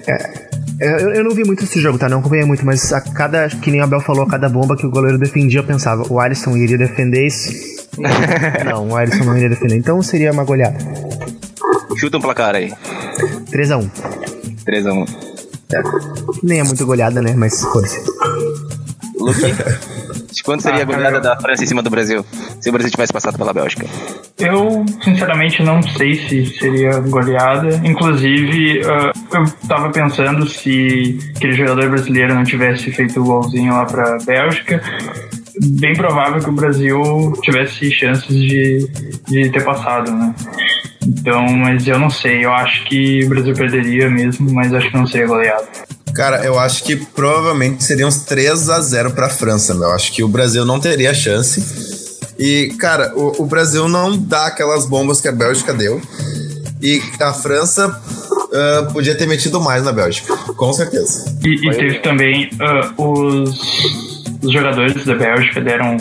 [0.08, 0.48] É,
[0.80, 2.10] é, eu, eu, não vi muito esse jogo, tá?
[2.10, 4.86] Não acompanhei muito, mas a cada, que nem o Abel falou, a cada bomba que
[4.88, 7.77] o goleiro defendia, eu pensava, o Alisson iria defender isso
[8.66, 9.76] não, o Alisson não iria defender.
[9.76, 10.78] Então seria uma goleada.
[11.98, 12.72] Chuta um placar aí.
[13.52, 13.90] 3x1.
[14.66, 15.08] 3x1.
[15.74, 15.82] É.
[16.44, 17.34] Nem é muito goleada, né?
[17.36, 18.00] Mas fosse.
[19.20, 19.42] Luke,
[20.32, 22.24] de quanto seria ah, a goleada da França em cima do Brasil?
[22.62, 23.86] Se o Brasil tivesse passado pela Bélgica?
[24.38, 27.82] Eu, sinceramente, não sei se seria goleada.
[27.84, 33.86] Inclusive, uh, eu tava pensando se aquele jogador brasileiro não tivesse feito o golzinho lá
[33.86, 34.82] pra Bélgica
[35.62, 38.88] bem provável que o Brasil tivesse chances de,
[39.28, 40.34] de ter passado, né?
[41.06, 44.98] Então, mas eu não sei, eu acho que o Brasil perderia mesmo, mas acho que
[44.98, 45.66] não seria goleado.
[46.14, 49.84] Cara, eu acho que provavelmente seriam uns 3 a 0 para a França, meu.
[49.90, 51.62] Eu acho que o Brasil não teria chance.
[52.40, 56.02] E, cara, o, o, Brasil não dá aquelas bombas que a Bélgica deu.
[56.82, 61.36] E a França uh, podia ter metido mais na Bélgica, com certeza.
[61.44, 64.07] E, e teve também uh, os
[64.42, 65.98] os jogadores da Bélgica deram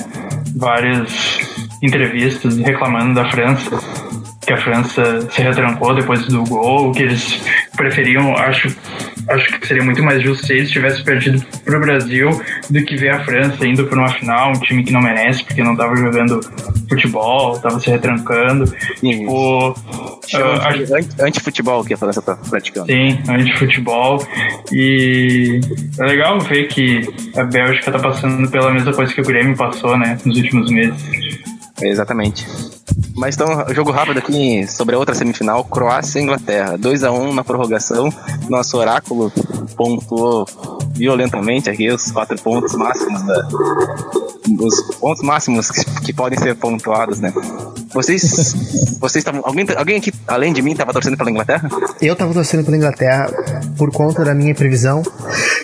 [0.57, 1.38] várias
[1.83, 3.79] entrevistas reclamando da França,
[4.46, 7.40] que a França se retrancou depois do gol, que eles
[7.77, 8.75] preferiam, acho,
[9.29, 12.31] acho que seria muito mais justo se eles tivessem perdido pro Brasil
[12.71, 15.62] do que ver a França indo para uma final, um time que não merece, porque
[15.62, 16.41] não estava jogando
[16.89, 18.67] futebol, estava se retrancando.
[18.97, 19.21] Sim.
[19.21, 22.87] Tipo, uh, anti-futebol que a França tá praticando.
[22.87, 24.27] Sim, anti-futebol.
[24.73, 25.61] E
[25.99, 27.01] é legal ver que
[27.37, 31.03] a Bélgica tá passando pela mesma coisa que o Grêmio passou, né, nos últimos meses.
[31.83, 32.47] Exatamente.
[33.16, 36.77] Mas então, jogo rápido aqui sobre a outra semifinal, Croácia e Inglaterra.
[36.77, 38.12] 2 a 1 na prorrogação.
[38.49, 39.33] Nosso oráculo
[39.77, 40.46] pontuou
[40.92, 43.49] violentamente aqui os quatro pontos máximos da,
[44.61, 47.33] os pontos máximos que, que podem ser pontuados, né?
[47.92, 51.68] Vocês, vocês estavam, alguém, alguém aqui além de mim estava torcendo pela Inglaterra?
[52.01, 53.31] Eu estava torcendo pela Inglaterra
[53.77, 55.03] por conta da minha previsão,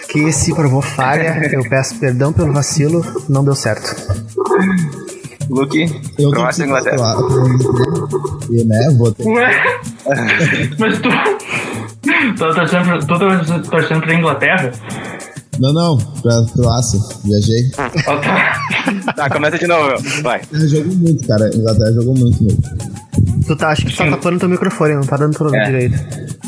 [0.08, 1.38] que se provou falha.
[1.52, 3.94] eu peço perdão pelo vacilo, não deu certo.
[5.50, 7.16] Luke, Eu Croácia e Inglaterra.
[8.50, 9.24] E, né, vou ter...
[9.26, 9.50] Ué?
[10.78, 11.08] Mas tu.
[12.02, 14.72] Tu tá torcendo, pra- tu tá torcendo pra Inglaterra?
[15.58, 16.98] Não, não, pra Croácia.
[17.24, 17.70] Viajei.
[18.06, 19.12] Ó, tá.
[19.14, 20.40] Tá, começa de novo, vai.
[20.52, 21.50] Ela jogou muito, cara.
[21.54, 22.62] Inglaterra jogou muito mesmo.
[23.46, 25.64] Tu tá, acho que tu tá tapando teu microfone, não tá dando pra ouvir É.
[25.66, 25.98] direito.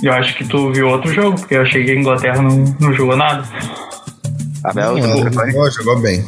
[0.02, 2.92] Eu acho que tu viu outro jogo, porque eu achei que a Inglaterra não, não
[2.94, 3.44] jogou nada.
[4.64, 6.24] Abel, Não, jogou, jogou bem.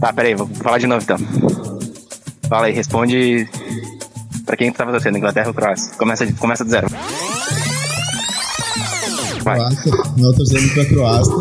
[0.00, 1.16] Tá, peraí, vou falar de novo então.
[2.48, 3.48] Fala aí, responde
[4.46, 5.92] pra quem tu tava torcendo, Inglaterra ou Croácia?
[5.98, 6.88] Começa, começa do zero.
[9.42, 9.58] Vai.
[9.58, 11.34] Croácia, eu torcendo pra Croácia.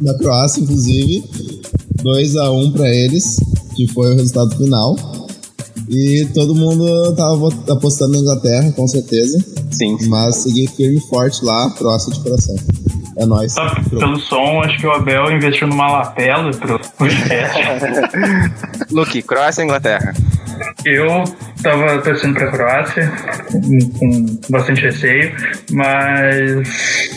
[0.00, 1.24] Na Croácia, inclusive,
[2.02, 3.36] 2x1 pra eles,
[3.74, 4.96] que foi o resultado final.
[5.88, 9.38] E todo mundo tava apostando na Inglaterra, com certeza.
[9.70, 9.96] Sim.
[10.08, 12.56] Mas segui firme e forte lá, Croácia de coração.
[13.18, 13.52] É nóis.
[13.52, 17.58] Só pelo som, acho que o Abel investiu numa lapela pro podcast.
[18.92, 20.12] Luke, Croácia ou Inglaterra?
[20.84, 21.24] Eu
[21.62, 23.12] tava torcendo pra Croácia,
[23.50, 23.60] com,
[23.98, 25.34] com bastante receio,
[25.72, 27.10] mas.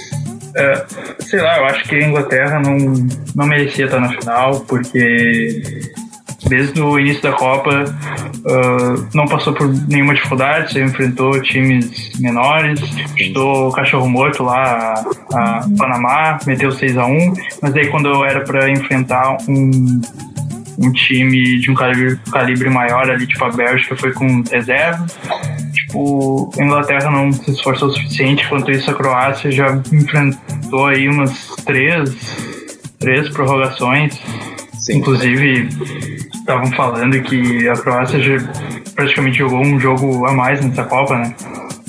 [0.55, 0.85] é,
[1.19, 2.77] sei lá, eu acho que a Inglaterra não,
[3.35, 5.61] não merecia estar na final, porque
[6.47, 7.85] desde o início da Copa
[8.47, 12.79] ah, não passou por nenhuma dificuldade, você enfrentou times menores,
[13.17, 18.41] chutou o cachorro morto lá a, Panamá, meteu 6 a 1 mas aí quando era
[18.41, 20.01] para enfrentar um
[20.81, 25.05] um time de um calibre, calibre maior ali, tipo a Bélgica, foi com reserva.
[25.73, 31.09] Tipo, a Inglaterra não se esforçou o suficiente, enquanto isso a Croácia já enfrentou aí
[31.09, 32.15] umas três,
[32.97, 34.17] três prorrogações.
[34.79, 34.99] Sim.
[34.99, 35.67] Inclusive,
[36.49, 38.37] estavam falando que a Croácia já
[38.95, 41.35] praticamente jogou um jogo a mais nessa Copa, né?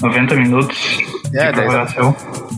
[0.02, 0.98] 90 minutos
[1.32, 2.14] É, de prorrogação.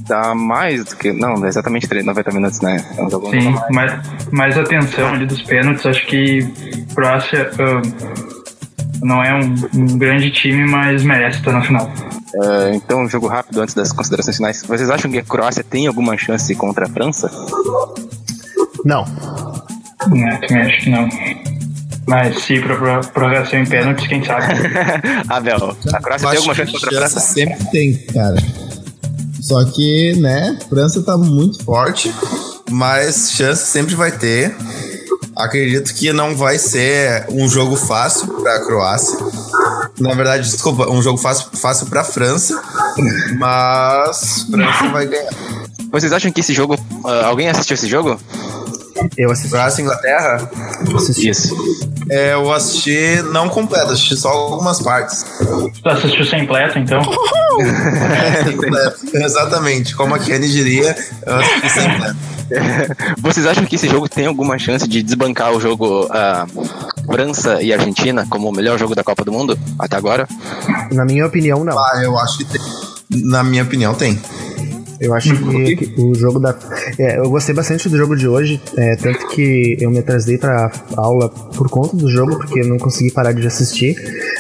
[0.08, 1.12] Dá mais do que.
[1.12, 2.84] Não, exatamente 3, 90 minutos, né?
[2.96, 3.70] É um jogo Sim, a mais.
[3.70, 5.86] mais, mais atenção ali dos pênaltis.
[5.86, 6.44] Acho que
[6.94, 7.82] Croácia ah,
[9.00, 11.90] não é um, um grande time, mas merece estar na final.
[12.42, 14.62] Ah, então, um jogo rápido antes das considerações finais.
[14.66, 17.30] Vocês acham que a Croácia tem alguma chance contra a França?
[18.84, 19.04] Não.
[20.10, 21.08] Né, também acho que não.
[22.06, 24.44] Mas se pra- prorrogação em pênaltis, quem sabe?
[25.28, 27.20] Abel, a Croácia Eu tem acho alguma que chance contra a França?
[27.20, 28.36] sempre tem, cara.
[29.40, 32.12] Só que, né, França tá muito forte,
[32.70, 34.54] mas chance sempre vai ter.
[35.36, 39.18] Acredito que não vai ser um jogo fácil pra Croácia.
[39.98, 42.60] Na verdade, desculpa, um jogo fácil, fácil pra França,
[43.38, 45.32] mas França vai ganhar.
[45.90, 46.76] Vocês acham que esse jogo.
[47.04, 48.18] ah, alguém assistiu esse jogo?
[49.16, 49.50] Eu assisti.
[49.50, 50.50] Croácia e Inglaterra,
[50.96, 51.28] assisti.
[51.30, 51.54] Isso.
[52.08, 55.24] É, eu assisti não completo, assisti só algumas partes.
[55.82, 57.00] tu assistiu sem pleto, então?
[57.52, 58.98] É, completo.
[59.12, 62.16] Exatamente, como a Kenny diria, eu assisti sem completo.
[63.20, 66.46] Vocês acham que esse jogo tem alguma chance de desbancar o jogo ah,
[67.06, 70.26] França e Argentina como o melhor jogo da Copa do Mundo até agora?
[70.92, 71.78] Na minha opinião, não.
[71.78, 72.60] Ah, eu acho que tem.
[73.10, 74.20] Na minha opinião, tem.
[75.02, 76.56] Eu acho que, que o jogo da.
[76.96, 80.70] é, eu gostei bastante do jogo de hoje, é, tanto que eu me atrasei pra
[80.96, 83.96] aula por conta do jogo, porque eu não consegui parar de assistir.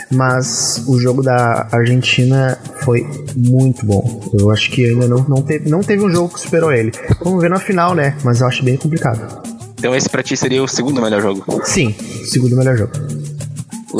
[0.08, 3.04] Mas o jogo da Argentina foi
[3.36, 4.30] muito bom.
[4.38, 6.92] Eu acho que ainda não, não, teve, não teve um jogo que superou ele.
[7.24, 8.16] Vamos ver na final, né?
[8.22, 9.42] Mas eu acho bem complicado.
[9.76, 11.44] Então esse pra ti seria o segundo melhor jogo.
[11.64, 11.92] Sim,
[12.24, 12.92] segundo melhor jogo.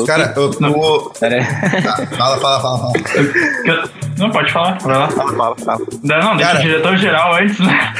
[0.07, 1.09] Cara, eu tô.
[1.19, 1.83] Pera aí.
[1.83, 3.89] Tá, fala, fala, fala, fala.
[4.17, 5.09] Não, pode falar, vai lá.
[5.09, 5.79] Fala, fala, fala.
[6.03, 6.59] Não, não, deixa Cara.
[6.59, 7.93] o diretor geral antes, né?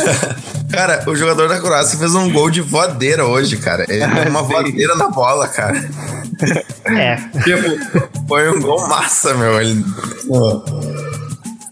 [0.72, 3.84] Cara, o jogador da Croácia fez um gol de voadeira hoje, cara.
[3.88, 5.84] Ele deu uma voadeira na bola, cara.
[6.84, 9.60] É, Tipo, foi um gol massa, meu.
[9.60, 9.84] Ele,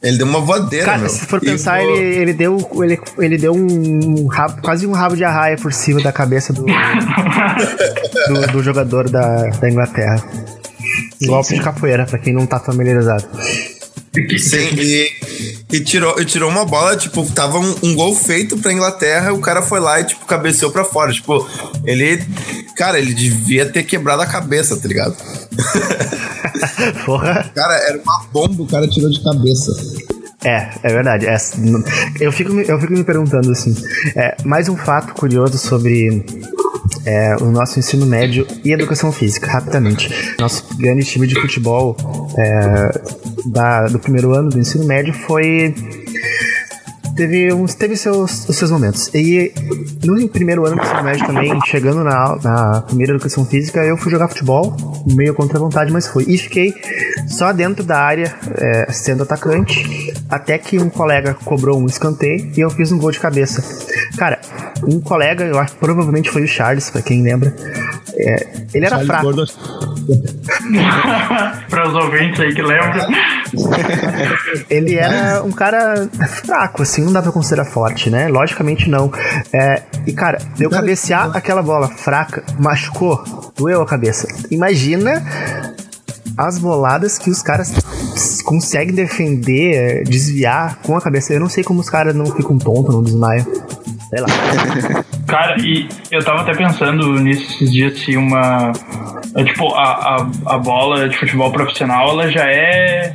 [0.02, 1.08] ele deu uma voadeira, Cara, meu.
[1.08, 5.14] se for E pensar, ele, ele deu, ele, ele deu um rabo, quase um rabo
[5.16, 6.64] de arraia por cima da cabeça do,
[8.28, 10.20] do, do jogador da, da Inglaterra.
[11.24, 13.24] Golpe de capoeira, pra quem não tá familiarizado.
[14.80, 15.12] E,
[15.72, 19.40] e tirou, e tirou uma bola, tipo, tava um, um gol feito pra Inglaterra, o
[19.40, 21.12] cara foi lá e, tipo, cabeceou pra fora.
[21.12, 21.46] Tipo,
[21.84, 22.22] ele.
[22.76, 25.16] Cara, ele devia ter quebrado a cabeça, tá ligado?
[27.04, 27.50] Porra.
[27.54, 29.72] Cara, era uma bomba, o cara tirou de cabeça.
[30.44, 31.26] É, é verdade.
[31.26, 31.36] É,
[32.20, 33.74] eu, fico, me- eu fico me perguntando assim.
[34.14, 36.24] É, mais um fato curioso sobre
[37.04, 40.08] é, o nosso ensino médio e educação física, rapidamente.
[40.38, 41.96] Nosso grande time de futebol
[42.38, 43.00] é,
[43.50, 45.74] da- do primeiro ano do ensino médio foi.
[47.16, 49.10] teve, uns, teve seus, os seus momentos.
[49.12, 49.52] E
[50.04, 54.10] no primeiro ano do ensino médio também, chegando na, na primeira educação física, eu fui
[54.12, 56.24] jogar futebol, meio contra a vontade, mas fui.
[56.28, 56.72] E fiquei
[57.26, 62.60] só dentro da área, é, sendo atacante, até que um colega cobrou um escanteio e
[62.60, 63.64] eu fiz um gol de cabeça.
[64.16, 64.38] Cara,
[64.86, 67.52] um colega, eu acho provavelmente foi o Charles, pra quem lembra.
[68.16, 69.68] É, ele era Charles fraco.
[71.68, 73.06] Para os ouvintes aí que lembram.
[74.68, 76.08] Ele era um cara
[76.44, 78.28] fraco, assim, não dá pra considerar forte, né?
[78.28, 79.10] Logicamente não.
[79.52, 83.22] É, e, cara, eu Cara, cabecear aquela bola fraca, machucou,
[83.56, 84.26] doeu a cabeça.
[84.50, 85.22] Imagina
[86.36, 87.72] as boladas que os caras
[88.44, 91.32] conseguem defender, é, desviar com a cabeça.
[91.32, 93.44] Eu não sei como os caras não ficam tontos, não desmaiam.
[94.08, 94.28] Sei lá.
[95.26, 98.72] Cara, e eu tava até pensando nisso esses dias se uma.
[99.40, 103.14] É, tipo, a, a, a bola de futebol profissional ela já é.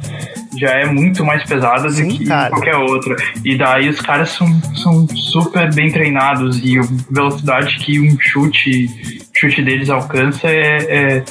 [0.59, 2.51] Já é muito mais pesada Sim, do que cara.
[2.51, 3.15] qualquer outra.
[3.43, 8.87] E daí os caras são, são super bem treinados e a velocidade que um chute,
[9.35, 11.23] chute deles alcança é, é,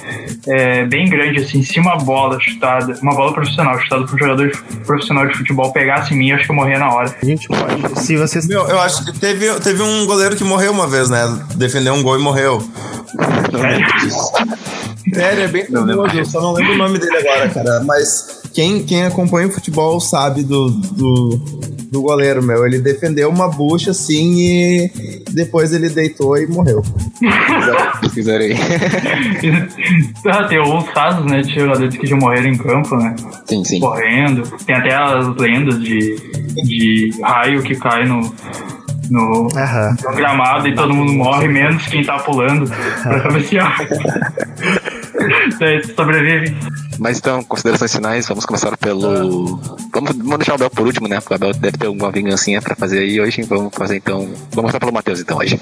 [0.48, 1.38] é bem grande.
[1.40, 5.34] Assim, se uma bola chutada, uma bola profissional chutada por um jogador de- profissional de
[5.38, 7.14] futebol pegasse em mim, eu acho que eu morria na hora.
[7.22, 8.00] A gente pode.
[8.00, 8.48] Se vocês.
[8.48, 11.20] Meu, eu acho que teve, teve um goleiro que morreu uma vez, né?
[11.54, 12.60] Defendeu um gol e morreu.
[13.52, 13.86] Sério,
[15.20, 17.80] é bem famoso, eu só não lembro o nome dele agora, cara.
[17.84, 21.36] Mas quem, quem acompanha o futebol sabe do, do,
[21.90, 22.66] do goleiro, meu.
[22.66, 24.90] Ele defendeu uma bucha assim e
[25.30, 26.82] depois ele deitou e morreu.
[28.00, 28.54] Pesquisarei.
[30.26, 33.14] Ah, tem alguns casos, né, de jogadores que já morreram em campo, né?
[33.46, 33.80] sim, sim.
[33.80, 34.42] Correndo.
[34.66, 36.16] Tem até as lendas de,
[36.64, 38.20] de raio que cai no,
[39.12, 39.96] no, Aham.
[40.02, 42.68] no gramado e todo mundo morre, menos quem tá pulando
[43.02, 43.76] pra cabecear.
[45.60, 46.56] Daí sobrevive.
[46.98, 49.56] Mas então, considerações finais, vamos começar pelo.
[49.92, 51.20] Vamos, vamos deixar o Abel por último, né?
[51.20, 53.42] Porque o Abel deve ter alguma vingancinha pra fazer aí hoje.
[53.42, 54.20] Vamos fazer então.
[54.20, 55.60] Vamos começar pelo Matheus então hoje.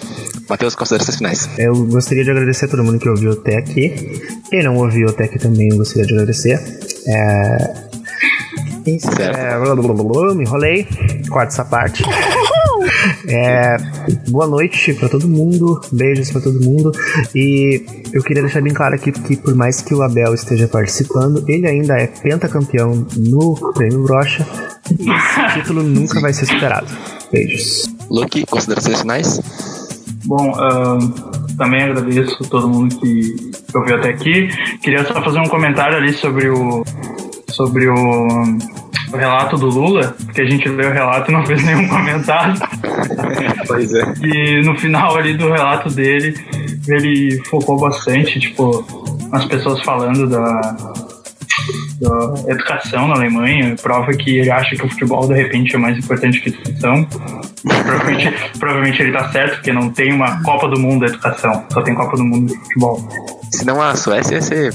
[0.48, 1.50] Matheus, considerações finais.
[1.58, 4.22] Eu gostaria de agradecer a todo mundo que ouviu até aqui.
[4.48, 6.60] Quem não ouviu até aqui também eu gostaria de agradecer.
[7.08, 7.90] É...
[8.98, 9.20] Certo.
[9.20, 10.86] é, blá, blá, blá, blá, blá, me enrolei.
[11.28, 12.02] Corta essa parte.
[13.26, 13.76] É,
[14.28, 16.92] boa noite pra todo mundo, beijos pra todo mundo.
[17.34, 21.44] E eu queria deixar bem claro aqui que, por mais que o Abel esteja participando,
[21.48, 24.46] ele ainda é pentacampeão no Prêmio Brocha.
[24.98, 26.86] E esse título nunca vai ser superado.
[27.30, 27.88] Beijos.
[28.10, 29.40] Luke, considerações finais?
[30.24, 30.52] Bom,
[31.56, 34.48] também agradeço a todo mundo que que ouviu até aqui.
[34.82, 36.84] Queria só fazer um comentário ali sobre o
[37.48, 38.26] sobre o,
[39.12, 42.54] o relato do Lula, porque a gente leu o relato e não fez nenhum comentário.
[43.66, 44.02] Pois é.
[44.20, 46.34] E no final ali do relato dele,
[46.88, 48.84] ele focou bastante, tipo,
[49.30, 50.60] nas pessoas falando da,
[52.00, 55.96] da educação na Alemanha, prova que ele acha que o futebol de repente é mais
[55.98, 57.06] importante que a educação.
[57.62, 61.82] Provavelmente, provavelmente ele tá certo, porque não tem uma Copa do Mundo da educação, só
[61.82, 63.08] tem Copa do Mundo de futebol.
[63.52, 64.74] Senão a Suécia ia ser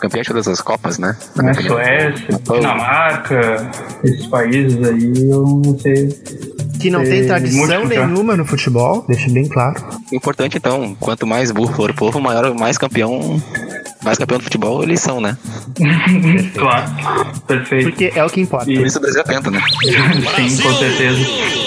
[0.00, 1.16] campeã de todas as Copas, né?
[1.36, 1.54] Né?
[1.54, 3.70] Suécia, Dinamarca,
[4.04, 6.08] esses países aí, eu não sei.
[6.78, 9.82] Que não É, tem tradição nenhuma no futebol, deixa bem claro.
[10.12, 13.42] Importante então, quanto mais burro for o povo, maior, mais campeão.
[14.06, 15.36] Mais campeão do futebol eles são, né?
[16.56, 16.92] claro,
[17.44, 17.90] perfeito.
[17.90, 18.66] Porque é o que importa.
[18.66, 19.60] Por isso o Brasil é penta, né?
[20.36, 21.18] Sim, com certeza.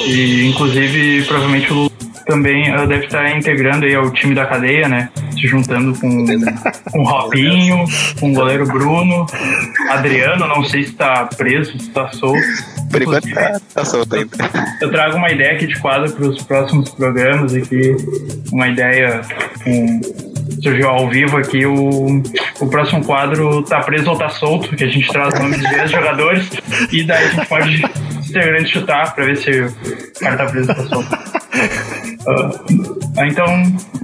[0.07, 1.89] E inclusive, provavelmente o Lula
[2.25, 5.09] também eh, deve estar integrando aí ao time da cadeia, né?
[5.33, 6.25] Se juntando com,
[6.91, 7.83] com o Robinho,
[8.21, 9.25] com o goleiro Bruno,
[9.89, 12.39] Adriano, não sei se tá preso, se tá solto.
[12.89, 14.29] Por enquanto tá, tá solto ainda.
[14.79, 17.97] Eu trago uma ideia aqui de quadro para os próximos programas aqui,
[18.53, 19.21] uma ideia
[19.63, 20.28] com
[20.61, 22.21] surgiu ao vivo aqui o,
[22.59, 26.49] o próximo quadro tá preso ou tá solto, que a gente traz nomes de jogadores
[26.91, 27.81] e daí a gente pode
[28.29, 31.17] integrante chutar para ver se o cara tá preso ou tá solto.
[33.17, 33.45] Ah, então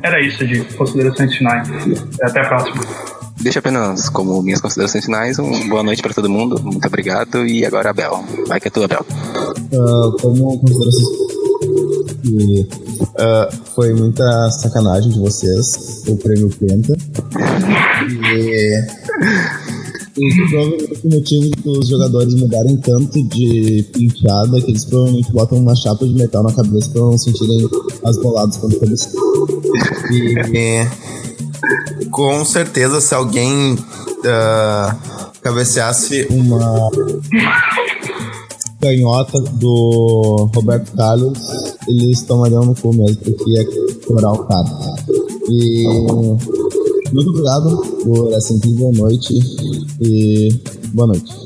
[0.03, 1.69] era isso de considerações finais.
[2.21, 2.83] Até a próxima.
[3.41, 5.37] Deixa apenas como minhas considerações finais.
[5.37, 6.59] Um boa noite pra todo mundo.
[6.63, 7.45] Muito obrigado.
[7.45, 8.23] E agora, Abel.
[8.47, 9.05] Vai que é tua, Abel.
[9.09, 11.44] Ah, como considerações
[12.25, 12.67] que
[13.17, 16.97] ah, foi muita sacanagem de vocês o prêmio Penta.
[20.17, 25.75] E, provavelmente o motivo dos jogadores mudarem tanto de pinchada que eles provavelmente botam uma
[25.75, 27.69] chapa de metal na cabeça pra não sentirem
[28.03, 29.21] as boladas quando cabeceiam.
[30.11, 30.87] E
[32.09, 33.77] com certeza se alguém
[34.25, 34.95] ah,
[35.41, 36.89] cabeceasse uma
[38.85, 41.39] canhota do Roberto Carlos,
[41.87, 43.65] eles tomariam no cu mesmo, porque
[44.05, 44.69] quebrar o cara.
[45.49, 45.83] E
[47.11, 49.33] muito obrigado por essa incrível noite
[50.01, 50.49] e
[50.93, 51.44] boa noite.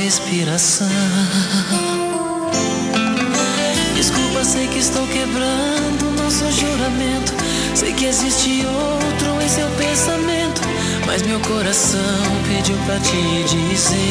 [0.00, 0.88] Respiração.
[3.94, 7.32] Desculpa, sei que estou quebrando nosso juramento.
[7.74, 10.60] Sei que existe outro em seu pensamento,
[11.06, 12.00] mas meu coração
[12.48, 14.02] pediu pra te dizer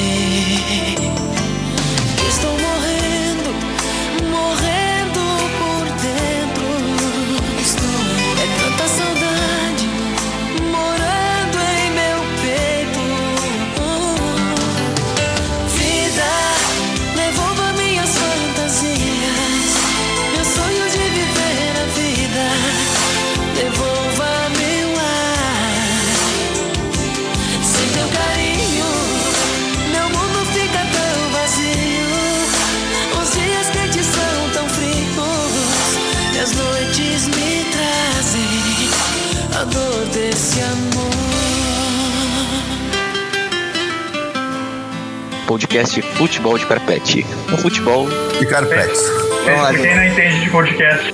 [45.51, 47.25] Podcast Futebol de Carpete.
[47.51, 48.07] Um futebol.
[48.39, 48.97] E carpete.
[49.43, 51.13] Vamos lá, quem não entende de podcast,